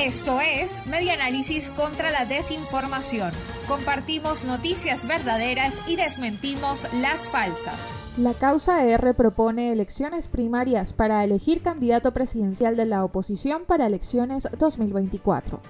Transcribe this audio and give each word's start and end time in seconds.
Esto 0.00 0.40
es 0.40 0.86
Media 0.86 1.12
Análisis 1.12 1.68
contra 1.68 2.10
la 2.10 2.24
Desinformación. 2.24 3.32
Compartimos 3.68 4.46
noticias 4.46 5.06
verdaderas 5.06 5.82
y 5.86 5.96
desmentimos 5.96 6.88
las 6.94 7.28
falsas. 7.28 7.92
La 8.16 8.32
causa 8.32 8.82
R 8.82 9.12
propone 9.12 9.72
elecciones 9.72 10.26
primarias 10.26 10.94
para 10.94 11.22
elegir 11.22 11.60
candidato 11.60 12.14
presidencial 12.14 12.76
de 12.76 12.86
la 12.86 13.04
oposición 13.04 13.66
para 13.66 13.86
elecciones 13.86 14.48
2024. 14.58 15.60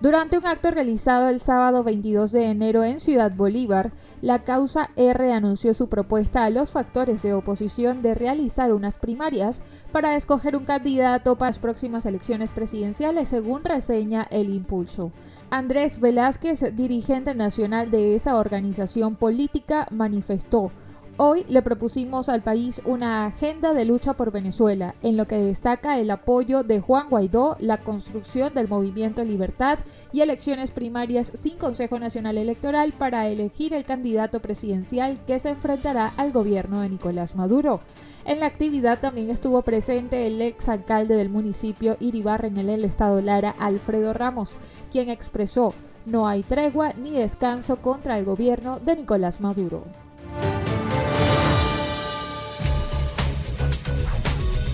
Durante 0.00 0.38
un 0.38 0.46
acto 0.46 0.70
realizado 0.70 1.28
el 1.28 1.40
sábado 1.40 1.84
22 1.84 2.32
de 2.32 2.46
enero 2.46 2.84
en 2.84 3.00
Ciudad 3.00 3.32
Bolívar, 3.32 3.92
la 4.22 4.44
causa 4.44 4.88
R 4.96 5.30
anunció 5.30 5.74
su 5.74 5.90
propuesta 5.90 6.46
a 6.46 6.48
los 6.48 6.70
factores 6.70 7.20
de 7.20 7.34
oposición 7.34 8.00
de 8.00 8.14
realizar 8.14 8.72
unas 8.72 8.94
primarias 8.94 9.62
para 9.92 10.16
escoger 10.16 10.56
un 10.56 10.64
candidato 10.64 11.36
para 11.36 11.50
las 11.50 11.58
próximas 11.58 12.06
elecciones 12.06 12.52
presidenciales, 12.52 13.28
según 13.28 13.62
reseña 13.62 14.26
El 14.30 14.48
Impulso. 14.48 15.12
Andrés 15.50 16.00
Velázquez, 16.00 16.74
dirigente 16.74 17.34
nacional 17.34 17.90
de 17.90 18.14
esa 18.14 18.36
organización 18.36 19.16
política, 19.16 19.86
manifestó 19.90 20.72
Hoy 21.16 21.44
le 21.48 21.60
propusimos 21.60 22.28
al 22.28 22.42
país 22.42 22.80
una 22.84 23.26
agenda 23.26 23.74
de 23.74 23.84
lucha 23.84 24.14
por 24.14 24.32
Venezuela, 24.32 24.94
en 25.02 25.16
lo 25.16 25.26
que 25.26 25.36
destaca 25.36 25.98
el 25.98 26.10
apoyo 26.10 26.62
de 26.62 26.80
Juan 26.80 27.10
Guaidó, 27.10 27.56
la 27.60 27.78
construcción 27.78 28.54
del 28.54 28.68
movimiento 28.68 29.22
Libertad 29.22 29.78
y 30.12 30.22
elecciones 30.22 30.70
primarias 30.70 31.30
sin 31.34 31.58
Consejo 31.58 31.98
Nacional 31.98 32.38
Electoral 32.38 32.92
para 32.92 33.28
elegir 33.28 33.74
el 33.74 33.84
candidato 33.84 34.40
presidencial 34.40 35.18
que 35.26 35.38
se 35.38 35.50
enfrentará 35.50 36.14
al 36.16 36.32
gobierno 36.32 36.80
de 36.80 36.88
Nicolás 36.88 37.36
Maduro. 37.36 37.80
En 38.24 38.40
la 38.40 38.46
actividad 38.46 39.00
también 39.00 39.28
estuvo 39.28 39.60
presente 39.62 40.26
el 40.26 40.40
ex 40.40 40.68
alcalde 40.68 41.16
del 41.16 41.28
municipio 41.28 41.96
Iribarra 42.00 42.48
en 42.48 42.56
el 42.56 42.84
estado 42.84 43.20
Lara, 43.20 43.54
Alfredo 43.58 44.14
Ramos, 44.14 44.56
quien 44.90 45.10
expresó 45.10 45.74
no 46.06 46.26
hay 46.26 46.42
tregua 46.42 46.94
ni 46.94 47.10
descanso 47.10 47.76
contra 47.76 48.18
el 48.18 48.24
gobierno 48.24 48.80
de 48.80 48.96
Nicolás 48.96 49.40
Maduro. 49.40 49.84